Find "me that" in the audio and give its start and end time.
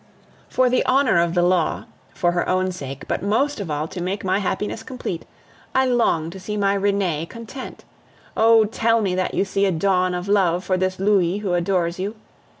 9.01-9.35